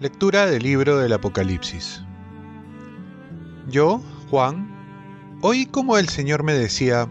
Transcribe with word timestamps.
Lectura 0.00 0.46
del 0.46 0.62
libro 0.62 0.98
del 0.98 1.12
Apocalipsis. 1.12 2.04
Yo, 3.68 4.00
Juan, 4.30 4.70
oí 5.42 5.66
como 5.66 5.98
el 5.98 6.08
Señor 6.08 6.44
me 6.44 6.52
decía, 6.54 7.08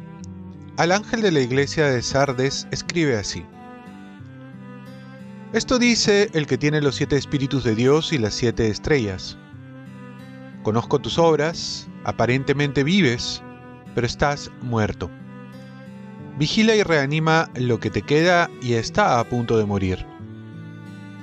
al 0.77 0.93
ángel 0.93 1.21
de 1.21 1.31
la 1.31 1.41
iglesia 1.41 1.88
de 1.88 2.01
Sardes 2.01 2.65
escribe 2.71 3.17
así. 3.17 3.45
Esto 5.51 5.79
dice 5.79 6.29
el 6.33 6.47
que 6.47 6.57
tiene 6.57 6.81
los 6.81 6.95
siete 6.95 7.17
espíritus 7.17 7.65
de 7.65 7.75
Dios 7.75 8.13
y 8.13 8.19
las 8.19 8.33
siete 8.33 8.69
estrellas. 8.69 9.38
Conozco 10.63 10.99
tus 10.99 11.17
obras, 11.17 11.88
aparentemente 12.07 12.83
vives, 12.83 13.43
pero 13.93 14.07
estás 14.07 14.49
muerto. 14.63 15.11
Vigila 16.39 16.75
y 16.75 16.81
reanima 16.81 17.52
lo 17.53 17.79
que 17.79 17.91
te 17.91 18.02
queda 18.02 18.49
y 18.63 18.73
está 18.73 19.20
a 19.20 19.23
punto 19.29 19.59
de 19.59 19.65
morir 19.65 20.17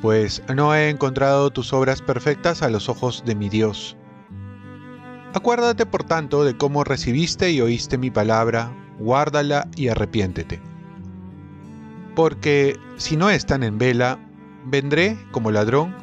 pues 0.05 0.43
no 0.55 0.75
he 0.75 0.91
encontrado 0.91 1.49
tus 1.49 1.73
obras 1.73 2.03
perfectas 2.03 2.61
a 2.61 2.69
los 2.69 2.91
ojos 2.91 3.23
de 3.25 3.35
mi 3.35 3.49
Dios. 3.49 3.97
Acuérdate 5.33 5.87
por 5.87 6.05
tanto 6.05 6.45
de 6.45 6.59
cómo 6.59 6.85
recibiste 6.85 7.51
y 7.53 7.63
oíste 7.63 7.97
mi 7.97 8.11
palabra, 8.11 8.71
guárdala 8.99 9.67
y 9.77 9.89
arrepiéntete. 9.89 10.61
Porque 12.15 12.79
si 12.99 13.17
no 13.17 13.31
están 13.31 13.63
en 13.63 13.79
vela, 13.79 14.19
vendré 14.67 15.17
como 15.31 15.51
ladrón, 15.51 15.97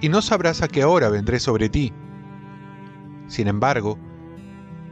y 0.00 0.08
no 0.08 0.22
sabrás 0.22 0.62
a 0.62 0.68
qué 0.68 0.86
hora 0.86 1.10
vendré 1.10 1.38
sobre 1.38 1.68
ti. 1.68 1.92
Sin 3.28 3.46
embargo, 3.46 3.98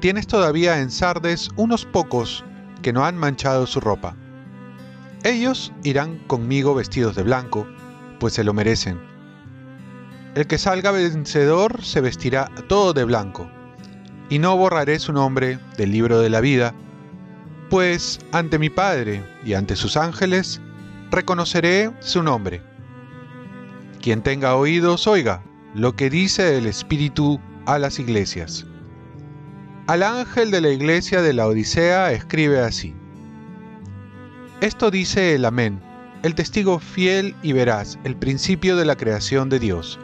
tienes 0.02 0.26
todavía 0.26 0.80
en 0.80 0.90
Sardes 0.90 1.48
unos 1.54 1.86
pocos 1.86 2.44
que 2.82 2.92
no 2.92 3.04
han 3.04 3.16
manchado 3.16 3.68
su 3.68 3.78
ropa. 3.78 4.16
Ellos 5.22 5.72
irán 5.84 6.18
conmigo 6.26 6.74
vestidos 6.74 7.14
de 7.14 7.22
blanco, 7.22 7.68
pues 8.18 8.32
se 8.32 8.42
lo 8.42 8.52
merecen. 8.52 9.00
El 10.34 10.48
que 10.48 10.58
salga 10.58 10.90
vencedor 10.90 11.84
se 11.84 12.00
vestirá 12.00 12.50
todo 12.68 12.92
de 12.94 13.04
blanco, 13.04 13.48
y 14.28 14.40
no 14.40 14.56
borraré 14.56 14.98
su 14.98 15.12
nombre 15.12 15.60
del 15.76 15.92
libro 15.92 16.18
de 16.18 16.30
la 16.30 16.40
vida, 16.40 16.74
pues 17.70 18.18
ante 18.32 18.58
mi 18.58 18.70
Padre 18.70 19.24
y 19.44 19.54
ante 19.54 19.76
sus 19.76 19.96
ángeles 19.96 20.60
reconoceré 21.12 21.92
su 22.00 22.24
nombre. 22.24 22.60
Quien 24.00 24.20
tenga 24.20 24.56
oídos, 24.56 25.06
oiga 25.06 25.44
lo 25.76 25.94
que 25.94 26.10
dice 26.10 26.58
el 26.58 26.66
Espíritu 26.66 27.40
a 27.66 27.78
las 27.78 28.00
iglesias. 28.00 28.66
Al 29.86 30.02
ángel 30.02 30.50
de 30.50 30.60
la 30.60 30.70
iglesia 30.70 31.22
de 31.22 31.32
la 31.32 31.46
Odisea 31.46 32.12
escribe 32.12 32.60
así. 32.60 32.94
Esto 34.60 34.90
dice 34.90 35.34
el 35.34 35.44
Amén 35.44 35.80
el 36.22 36.36
testigo 36.36 36.78
fiel 36.78 37.34
y 37.42 37.52
veraz, 37.52 37.98
el 38.04 38.14
principio 38.14 38.76
de 38.76 38.84
la 38.84 38.96
creación 38.96 39.48
de 39.48 39.58
Dios. 39.58 39.98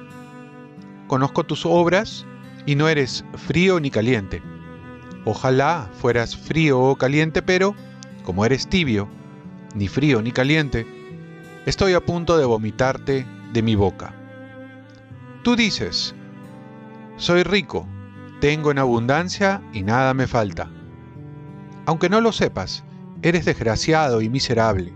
Conozco 1.07 1.45
tus 1.45 1.65
obras 1.65 2.27
y 2.67 2.75
no 2.75 2.89
eres 2.89 3.25
frío 3.37 3.79
ni 3.79 3.91
caliente. 3.91 4.43
Ojalá 5.25 5.89
fueras 6.01 6.37
frío 6.37 6.81
o 6.81 6.97
caliente, 6.97 7.41
pero, 7.41 7.77
como 8.25 8.45
eres 8.45 8.69
tibio, 8.69 9.09
ni 9.77 9.87
frío 9.87 10.21
ni 10.21 10.33
caliente, 10.33 10.87
estoy 11.67 11.93
a 11.93 12.01
punto 12.01 12.37
de 12.37 12.45
vomitarte 12.45 13.25
de 13.53 13.63
mi 13.63 13.77
boca. 13.77 14.13
Tú 15.45 15.55
dices, 15.55 16.17
soy 17.17 17.45
rico, 17.45 17.87
tengo 18.41 18.71
en 18.71 18.79
abundancia 18.79 19.63
y 19.73 19.83
nada 19.83 20.15
me 20.15 20.27
falta. 20.27 20.71
Aunque 21.87 22.09
no 22.09 22.21
lo 22.21 22.33
sepas, 22.33 22.85
eres 23.23 23.45
desgraciado 23.45 24.21
y 24.21 24.29
miserable 24.29 24.93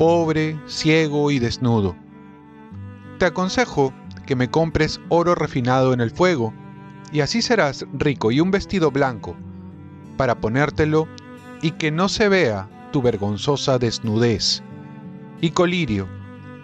pobre, 0.00 0.58
ciego 0.66 1.30
y 1.30 1.38
desnudo. 1.38 1.94
Te 3.18 3.26
aconsejo 3.26 3.92
que 4.24 4.34
me 4.34 4.50
compres 4.50 4.98
oro 5.10 5.34
refinado 5.34 5.92
en 5.92 6.00
el 6.00 6.10
fuego, 6.10 6.54
y 7.12 7.20
así 7.20 7.42
serás 7.42 7.84
rico 7.92 8.30
y 8.30 8.40
un 8.40 8.50
vestido 8.50 8.90
blanco, 8.90 9.36
para 10.16 10.40
ponértelo 10.40 11.06
y 11.60 11.72
que 11.72 11.90
no 11.90 12.08
se 12.08 12.30
vea 12.30 12.66
tu 12.92 13.02
vergonzosa 13.02 13.78
desnudez, 13.78 14.62
y 15.42 15.50
colirio, 15.50 16.08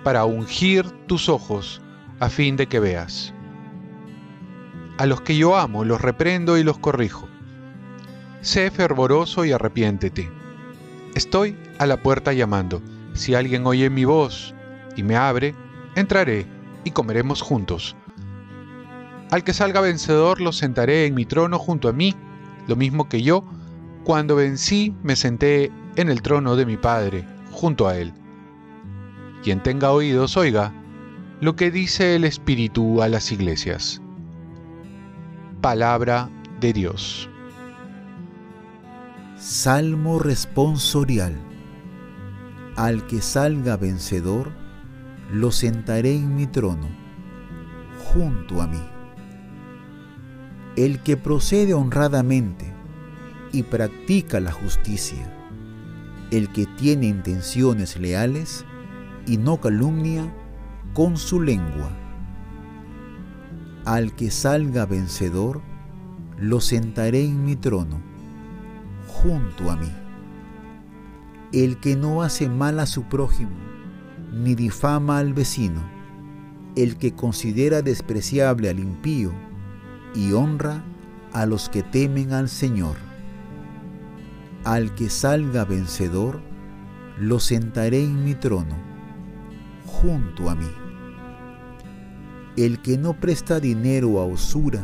para 0.02 0.24
ungir 0.24 0.90
tus 1.06 1.28
ojos, 1.28 1.82
a 2.20 2.30
fin 2.30 2.56
de 2.56 2.68
que 2.68 2.80
veas. 2.80 3.34
A 4.98 5.04
los 5.04 5.20
que 5.20 5.36
yo 5.36 5.56
amo 5.56 5.84
los 5.84 6.00
reprendo 6.00 6.56
y 6.56 6.64
los 6.64 6.78
corrijo. 6.78 7.28
Sé 8.40 8.70
fervoroso 8.70 9.44
y 9.44 9.52
arrepiéntete. 9.52 10.30
Estoy 11.14 11.56
a 11.78 11.84
la 11.86 12.02
puerta 12.02 12.32
llamando. 12.32 12.80
Si 13.12 13.34
alguien 13.34 13.66
oye 13.66 13.90
mi 13.90 14.06
voz 14.06 14.54
y 14.96 15.02
me 15.02 15.16
abre, 15.16 15.54
entraré 15.96 16.46
y 16.84 16.92
comeremos 16.92 17.42
juntos. 17.42 17.94
Al 19.30 19.44
que 19.44 19.52
salga 19.52 19.80
vencedor 19.80 20.40
lo 20.40 20.52
sentaré 20.52 21.04
en 21.04 21.14
mi 21.14 21.26
trono 21.26 21.58
junto 21.58 21.88
a 21.88 21.92
mí, 21.92 22.14
lo 22.66 22.76
mismo 22.76 23.08
que 23.08 23.22
yo, 23.22 23.44
cuando 24.04 24.36
vencí 24.36 24.94
me 25.02 25.16
senté 25.16 25.70
en 25.96 26.08
el 26.08 26.22
trono 26.22 26.56
de 26.56 26.64
mi 26.64 26.76
Padre, 26.76 27.26
junto 27.50 27.88
a 27.88 27.98
él. 27.98 28.14
Quien 29.42 29.62
tenga 29.62 29.90
oídos 29.90 30.36
oiga 30.36 30.72
lo 31.40 31.54
que 31.54 31.70
dice 31.70 32.16
el 32.16 32.24
Espíritu 32.24 33.02
a 33.02 33.08
las 33.08 33.30
iglesias. 33.30 34.00
Palabra 35.66 36.30
de 36.60 36.72
Dios. 36.72 37.28
Salmo 39.36 40.20
responsorial 40.20 41.34
al 42.76 43.04
que 43.08 43.20
salga 43.20 43.76
vencedor, 43.76 44.52
lo 45.32 45.50
sentaré 45.50 46.14
en 46.14 46.36
mi 46.36 46.46
trono, 46.46 46.86
junto 47.98 48.62
a 48.62 48.68
mí. 48.68 48.80
El 50.76 51.02
que 51.02 51.16
procede 51.16 51.74
honradamente 51.74 52.72
y 53.50 53.64
practica 53.64 54.38
la 54.38 54.52
justicia, 54.52 55.36
el 56.30 56.52
que 56.52 56.66
tiene 56.78 57.08
intenciones 57.08 57.98
leales 57.98 58.64
y 59.26 59.36
no 59.36 59.60
calumnia 59.60 60.32
con 60.94 61.16
su 61.16 61.40
lengua. 61.42 62.05
Al 63.86 64.14
que 64.14 64.30
salga 64.30 64.84
vencedor, 64.84 65.62
lo 66.38 66.60
sentaré 66.60 67.24
en 67.24 67.44
mi 67.44 67.56
trono, 67.56 68.02
junto 69.06 69.70
a 69.70 69.76
mí 69.76 69.90
el 71.52 71.78
que 71.78 71.96
no 71.96 72.22
hace 72.22 72.48
mal 72.48 72.80
a 72.80 72.86
su 72.86 73.04
prójimo, 73.04 73.56
ni 74.32 74.54
difama 74.54 75.18
al 75.18 75.32
vecino, 75.32 75.82
el 76.76 76.96
que 76.96 77.14
considera 77.14 77.82
despreciable 77.82 78.68
al 78.68 78.78
impío 78.78 79.32
y 80.14 80.32
honra 80.32 80.84
a 81.32 81.46
los 81.46 81.68
que 81.68 81.82
temen 81.82 82.32
al 82.32 82.48
Señor. 82.48 82.96
Al 84.64 84.94
que 84.94 85.08
salga 85.08 85.64
vencedor, 85.64 86.40
lo 87.18 87.38
sentaré 87.38 88.02
en 88.02 88.24
mi 88.24 88.34
trono, 88.34 88.76
junto 89.86 90.50
a 90.50 90.56
mí. 90.56 90.85
El 92.56 92.80
que 92.80 92.96
no 92.96 93.12
presta 93.12 93.60
dinero 93.60 94.18
a 94.18 94.24
usura, 94.26 94.82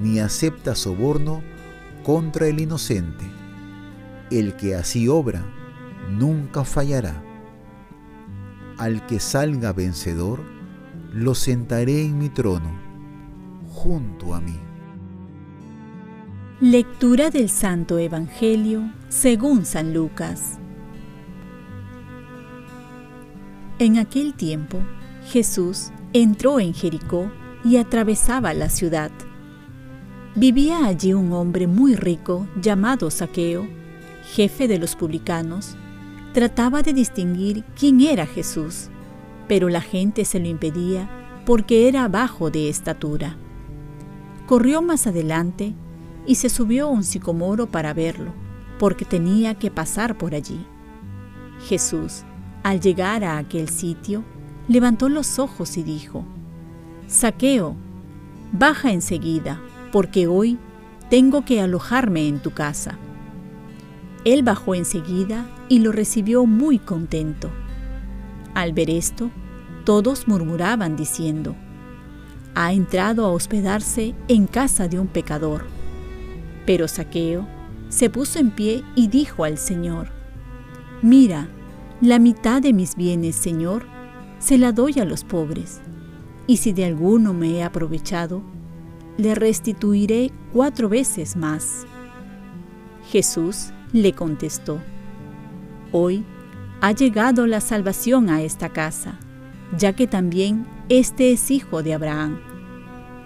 ni 0.00 0.18
acepta 0.18 0.74
soborno 0.74 1.42
contra 2.02 2.46
el 2.46 2.60
inocente, 2.60 3.24
el 4.30 4.56
que 4.56 4.74
así 4.74 5.08
obra, 5.08 5.44
nunca 6.10 6.64
fallará. 6.64 7.22
Al 8.78 9.06
que 9.06 9.20
salga 9.20 9.72
vencedor, 9.72 10.40
lo 11.12 11.34
sentaré 11.34 12.02
en 12.02 12.18
mi 12.18 12.28
trono, 12.28 12.70
junto 13.72 14.34
a 14.34 14.40
mí. 14.40 14.58
Lectura 16.60 17.28
del 17.28 17.50
Santo 17.50 17.98
Evangelio 17.98 18.90
según 19.10 19.66
San 19.66 19.92
Lucas. 19.92 20.58
En 23.78 23.98
aquel 23.98 24.32
tiempo, 24.32 24.78
Jesús 25.26 25.90
entró 26.22 26.60
en 26.60 26.74
Jericó 26.74 27.30
y 27.64 27.76
atravesaba 27.76 28.54
la 28.54 28.68
ciudad. 28.68 29.10
Vivía 30.34 30.86
allí 30.86 31.14
un 31.14 31.32
hombre 31.32 31.66
muy 31.66 31.94
rico 31.94 32.46
llamado 32.60 33.10
Saqueo, 33.10 33.66
jefe 34.34 34.68
de 34.68 34.78
los 34.78 34.94
publicanos, 34.96 35.76
trataba 36.32 36.82
de 36.82 36.92
distinguir 36.92 37.64
quién 37.78 38.00
era 38.00 38.26
Jesús, 38.26 38.88
pero 39.48 39.68
la 39.68 39.80
gente 39.80 40.24
se 40.24 40.38
lo 40.38 40.46
impedía 40.46 41.08
porque 41.46 41.88
era 41.88 42.08
bajo 42.08 42.50
de 42.50 42.68
estatura. 42.68 43.36
Corrió 44.46 44.82
más 44.82 45.06
adelante 45.06 45.74
y 46.26 46.36
se 46.36 46.48
subió 46.48 46.86
a 46.86 46.90
un 46.90 47.04
sicomoro 47.04 47.66
para 47.66 47.94
verlo, 47.94 48.32
porque 48.78 49.04
tenía 49.04 49.54
que 49.54 49.70
pasar 49.70 50.18
por 50.18 50.34
allí. 50.34 50.66
Jesús, 51.68 52.24
al 52.62 52.80
llegar 52.80 53.24
a 53.24 53.38
aquel 53.38 53.68
sitio, 53.68 54.24
levantó 54.68 55.08
los 55.08 55.38
ojos 55.38 55.76
y 55.76 55.82
dijo, 55.82 56.24
Saqueo, 57.06 57.76
baja 58.52 58.92
enseguida, 58.92 59.60
porque 59.92 60.26
hoy 60.26 60.58
tengo 61.10 61.44
que 61.44 61.60
alojarme 61.60 62.26
en 62.28 62.40
tu 62.40 62.50
casa. 62.50 62.98
Él 64.24 64.42
bajó 64.42 64.74
enseguida 64.74 65.46
y 65.68 65.78
lo 65.78 65.92
recibió 65.92 66.46
muy 66.46 66.78
contento. 66.78 67.50
Al 68.54 68.72
ver 68.72 68.90
esto, 68.90 69.30
todos 69.84 70.26
murmuraban 70.26 70.96
diciendo, 70.96 71.54
ha 72.56 72.72
entrado 72.72 73.24
a 73.24 73.30
hospedarse 73.30 74.14
en 74.28 74.46
casa 74.46 74.88
de 74.88 74.98
un 74.98 75.06
pecador. 75.06 75.66
Pero 76.64 76.88
Saqueo 76.88 77.46
se 77.88 78.10
puso 78.10 78.38
en 78.40 78.50
pie 78.50 78.82
y 78.96 79.08
dijo 79.08 79.44
al 79.44 79.58
Señor, 79.58 80.08
Mira, 81.02 81.48
la 82.00 82.18
mitad 82.18 82.60
de 82.62 82.72
mis 82.72 82.96
bienes, 82.96 83.36
Señor, 83.36 83.86
se 84.38 84.58
la 84.58 84.72
doy 84.72 84.98
a 85.00 85.04
los 85.04 85.24
pobres, 85.24 85.80
y 86.46 86.58
si 86.58 86.72
de 86.72 86.84
alguno 86.84 87.34
me 87.34 87.50
he 87.52 87.62
aprovechado, 87.64 88.42
le 89.16 89.34
restituiré 89.34 90.30
cuatro 90.52 90.88
veces 90.88 91.36
más. 91.36 91.86
Jesús 93.10 93.72
le 93.92 94.12
contestó, 94.12 94.80
Hoy 95.92 96.24
ha 96.80 96.92
llegado 96.92 97.46
la 97.46 97.60
salvación 97.60 98.28
a 98.28 98.42
esta 98.42 98.68
casa, 98.68 99.18
ya 99.76 99.94
que 99.94 100.06
también 100.06 100.66
este 100.88 101.32
es 101.32 101.50
hijo 101.50 101.82
de 101.82 101.94
Abraham, 101.94 102.38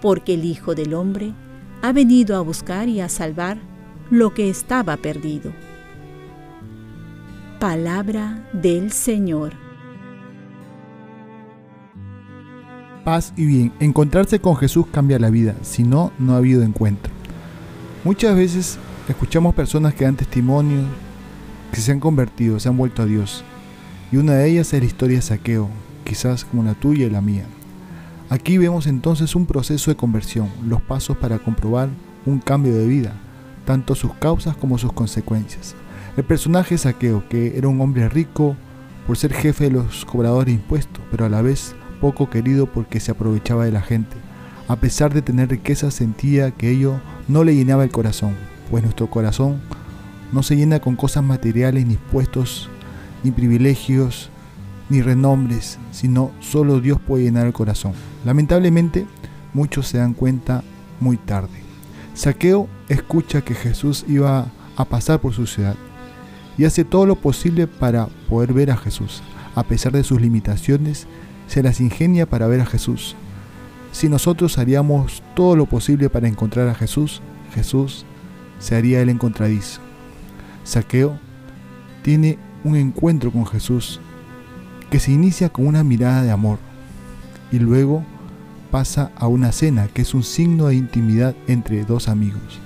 porque 0.01 0.33
el 0.35 0.45
Hijo 0.45 0.73
del 0.73 0.93
Hombre 0.93 1.33
ha 1.81 1.91
venido 1.91 2.35
a 2.35 2.41
buscar 2.41 2.87
y 2.87 3.01
a 3.01 3.09
salvar 3.09 3.59
lo 4.09 4.33
que 4.33 4.49
estaba 4.49 4.97
perdido. 4.97 5.51
Palabra 7.59 8.49
del 8.53 8.91
Señor. 8.91 9.53
Paz 13.03 13.33
y 13.35 13.45
bien. 13.45 13.73
Encontrarse 13.79 14.39
con 14.39 14.55
Jesús 14.55 14.85
cambia 14.91 15.17
la 15.17 15.31
vida, 15.31 15.55
si 15.63 15.83
no, 15.83 16.11
no 16.19 16.33
ha 16.33 16.37
habido 16.37 16.61
encuentro. 16.61 17.11
Muchas 18.03 18.35
veces 18.35 18.77
escuchamos 19.09 19.55
personas 19.55 19.95
que 19.95 20.05
dan 20.05 20.15
testimonio, 20.15 20.81
que 21.71 21.81
se 21.81 21.91
han 21.91 21.99
convertido, 21.99 22.59
se 22.59 22.69
han 22.69 22.77
vuelto 22.77 23.01
a 23.01 23.05
Dios. 23.05 23.43
Y 24.11 24.17
una 24.17 24.33
de 24.33 24.49
ellas 24.49 24.71
es 24.73 24.79
la 24.79 24.85
historia 24.85 25.15
de 25.17 25.23
saqueo, 25.23 25.67
quizás 26.03 26.45
como 26.45 26.63
la 26.63 26.75
tuya 26.75 27.07
y 27.07 27.09
la 27.09 27.21
mía. 27.21 27.45
Aquí 28.29 28.59
vemos 28.59 28.85
entonces 28.85 29.35
un 29.35 29.47
proceso 29.47 29.89
de 29.89 29.97
conversión, 29.97 30.49
los 30.67 30.81
pasos 30.81 31.17
para 31.17 31.39
comprobar 31.39 31.89
un 32.27 32.39
cambio 32.39 32.75
de 32.75 32.85
vida, 32.85 33.13
tanto 33.65 33.95
sus 33.95 34.13
causas 34.13 34.55
como 34.55 34.77
sus 34.77 34.93
consecuencias. 34.93 35.75
El 36.17 36.23
personaje 36.23 36.77
Saqueo, 36.77 37.27
que 37.29 37.57
era 37.57 37.67
un 37.67 37.81
hombre 37.81 38.09
rico 38.09 38.55
por 39.07 39.17
ser 39.17 39.33
jefe 39.33 39.65
de 39.65 39.71
los 39.71 40.05
cobradores 40.05 40.47
de 40.47 40.61
impuestos, 40.61 41.03
pero 41.09 41.25
a 41.25 41.29
la 41.29 41.41
vez 41.41 41.75
poco 42.01 42.29
querido 42.29 42.65
porque 42.65 42.99
se 42.99 43.11
aprovechaba 43.11 43.63
de 43.63 43.71
la 43.71 43.81
gente. 43.81 44.17
A 44.67 44.75
pesar 44.75 45.13
de 45.13 45.21
tener 45.21 45.49
riqueza, 45.49 45.91
sentía 45.91 46.51
que 46.51 46.69
ello 46.71 46.99
no 47.27 47.43
le 47.45 47.55
llenaba 47.55 47.83
el 47.83 47.91
corazón, 47.91 48.35
pues 48.69 48.83
nuestro 48.83 49.09
corazón 49.09 49.61
no 50.31 50.43
se 50.43 50.55
llena 50.55 50.79
con 50.79 50.95
cosas 50.95 51.23
materiales, 51.23 51.85
ni 51.85 51.95
puestos, 51.95 52.69
ni 53.23 53.31
privilegios, 53.31 54.29
ni 54.89 55.01
renombres, 55.01 55.77
sino 55.91 56.31
solo 56.39 56.81
Dios 56.81 56.99
puede 56.99 57.23
llenar 57.23 57.47
el 57.47 57.53
corazón. 57.53 57.93
Lamentablemente, 58.25 59.05
muchos 59.53 59.87
se 59.87 59.99
dan 59.99 60.13
cuenta 60.13 60.63
muy 60.99 61.17
tarde. 61.17 61.61
Saqueo 62.13 62.67
escucha 62.89 63.41
que 63.41 63.55
Jesús 63.55 64.05
iba 64.07 64.47
a 64.75 64.85
pasar 64.85 65.21
por 65.21 65.33
su 65.33 65.47
ciudad 65.47 65.75
y 66.57 66.65
hace 66.65 66.83
todo 66.83 67.05
lo 67.05 67.15
posible 67.15 67.67
para 67.67 68.07
poder 68.29 68.53
ver 68.53 68.71
a 68.71 68.77
Jesús. 68.77 69.21
A 69.55 69.63
pesar 69.63 69.91
de 69.91 70.03
sus 70.03 70.21
limitaciones, 70.21 71.07
se 71.51 71.61
las 71.61 71.81
ingenia 71.81 72.25
para 72.25 72.47
ver 72.47 72.61
a 72.61 72.65
Jesús. 72.65 73.13
Si 73.91 74.07
nosotros 74.07 74.57
haríamos 74.57 75.21
todo 75.35 75.57
lo 75.57 75.65
posible 75.65 76.09
para 76.09 76.29
encontrar 76.29 76.69
a 76.69 76.75
Jesús, 76.75 77.21
Jesús 77.53 78.05
se 78.59 78.77
haría 78.77 79.01
el 79.01 79.09
encontradizo. 79.09 79.81
Saqueo 80.63 81.19
tiene 82.03 82.39
un 82.63 82.77
encuentro 82.77 83.33
con 83.33 83.45
Jesús 83.45 83.99
que 84.89 84.99
se 84.99 85.11
inicia 85.11 85.49
con 85.49 85.67
una 85.67 85.83
mirada 85.83 86.23
de 86.23 86.31
amor 86.31 86.57
y 87.51 87.59
luego 87.59 88.05
pasa 88.71 89.11
a 89.17 89.27
una 89.27 89.51
cena 89.51 89.89
que 89.89 90.03
es 90.03 90.13
un 90.13 90.23
signo 90.23 90.67
de 90.67 90.75
intimidad 90.75 91.35
entre 91.47 91.83
dos 91.83 92.07
amigos. 92.07 92.61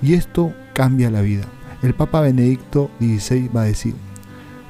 Y 0.00 0.14
esto 0.14 0.54
cambia 0.72 1.10
la 1.10 1.20
vida. 1.20 1.44
El 1.82 1.92
Papa 1.92 2.22
Benedicto 2.22 2.90
XVI 3.00 3.50
va 3.54 3.62
a 3.62 3.66
decir, 3.66 3.94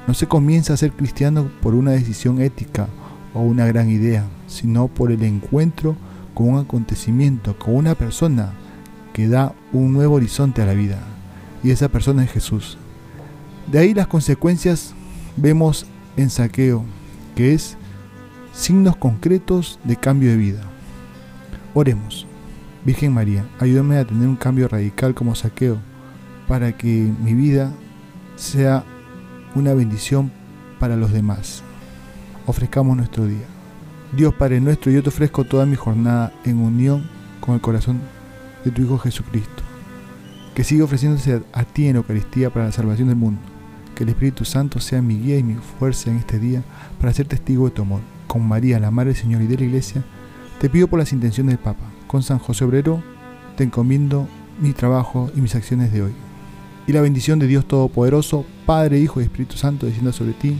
no 0.07 0.13
se 0.13 0.27
comienza 0.27 0.73
a 0.73 0.77
ser 0.77 0.91
cristiano 0.91 1.49
por 1.61 1.73
una 1.73 1.91
decisión 1.91 2.41
ética 2.41 2.89
o 3.35 3.41
una 3.41 3.67
gran 3.67 3.89
idea, 3.89 4.25
sino 4.47 4.87
por 4.87 5.11
el 5.11 5.21
encuentro 5.23 5.95
con 6.33 6.49
un 6.49 6.59
acontecimiento, 6.59 7.57
con 7.59 7.75
una 7.75 7.93
persona 7.93 8.53
que 9.13 9.27
da 9.27 9.53
un 9.71 9.93
nuevo 9.93 10.15
horizonte 10.15 10.61
a 10.61 10.65
la 10.65 10.73
vida. 10.73 10.99
Y 11.63 11.71
esa 11.71 11.89
persona 11.89 12.23
es 12.23 12.31
Jesús. 12.31 12.77
De 13.71 13.79
ahí 13.79 13.93
las 13.93 14.07
consecuencias 14.07 14.93
vemos 15.35 15.85
en 16.17 16.29
saqueo, 16.29 16.83
que 17.35 17.53
es 17.53 17.77
signos 18.53 18.95
concretos 18.95 19.79
de 19.83 19.97
cambio 19.97 20.31
de 20.31 20.37
vida. 20.37 20.61
Oremos. 21.73 22.25
Virgen 22.85 23.13
María, 23.13 23.45
ayúdame 23.59 23.97
a 23.97 24.05
tener 24.05 24.27
un 24.27 24.35
cambio 24.35 24.67
radical 24.67 25.15
como 25.15 25.33
saqueo, 25.33 25.77
para 26.47 26.77
que 26.77 27.11
mi 27.23 27.33
vida 27.33 27.73
sea 28.35 28.83
una 29.55 29.73
bendición 29.73 30.31
para 30.79 30.95
los 30.95 31.11
demás. 31.11 31.63
Ofrezcamos 32.47 32.95
nuestro 32.95 33.25
día. 33.25 33.45
Dios 34.15 34.31
Padre 34.35 34.61
nuestro, 34.61 34.91
yo 34.91 35.01
te 35.01 35.09
ofrezco 35.09 35.45
toda 35.45 35.65
mi 35.65 35.75
jornada 35.75 36.31
en 36.43 36.59
unión 36.59 37.09
con 37.39 37.55
el 37.55 37.61
corazón 37.61 37.99
de 38.63 38.69
tu 38.69 38.83
Hijo 38.83 38.99
Jesucristo, 38.99 39.63
que 40.53 40.63
sigue 40.63 40.83
ofreciéndose 40.83 41.41
a 41.51 41.63
ti 41.63 41.87
en 41.87 41.95
Eucaristía 41.95 42.51
para 42.51 42.65
la 42.65 42.71
salvación 42.71 43.07
del 43.07 43.17
mundo. 43.17 43.41
Que 43.95 44.03
el 44.03 44.09
Espíritu 44.09 44.45
Santo 44.45 44.79
sea 44.79 45.01
mi 45.01 45.17
guía 45.19 45.39
y 45.39 45.43
mi 45.43 45.55
fuerza 45.55 46.11
en 46.11 46.17
este 46.17 46.37
día 46.37 46.63
para 46.99 47.13
ser 47.13 47.27
testigo 47.27 47.65
de 47.65 47.71
tu 47.71 47.81
amor. 47.81 48.01
Con 48.27 48.47
María, 48.47 48.79
la 48.79 48.91
Madre 48.91 49.13
del 49.13 49.21
Señor 49.21 49.41
y 49.41 49.47
de 49.47 49.57
la 49.57 49.63
Iglesia, 49.63 50.03
te 50.59 50.69
pido 50.69 50.87
por 50.87 50.99
las 50.99 51.13
intenciones 51.13 51.55
del 51.55 51.63
Papa. 51.63 51.85
Con 52.05 52.21
San 52.21 52.37
José 52.37 52.63
Obrero, 52.63 53.01
te 53.57 53.63
encomiendo 53.63 54.27
mi 54.61 54.73
trabajo 54.73 55.31
y 55.35 55.41
mis 55.41 55.55
acciones 55.55 55.91
de 55.91 56.03
hoy. 56.03 56.13
Y 56.85 56.91
la 56.91 57.01
bendición 57.01 57.39
de 57.39 57.47
Dios 57.47 57.67
Todopoderoso, 57.67 58.45
Padre, 58.67 58.99
Hijo 58.99 59.19
y 59.19 59.23
Espíritu 59.23 59.57
Santo, 59.57 59.87
descienda 59.87 60.11
sobre 60.11 60.33
ti. 60.33 60.59